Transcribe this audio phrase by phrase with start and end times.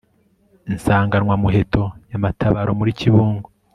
[0.71, 3.47] insanganwamuheto ya matabaro muri kibungo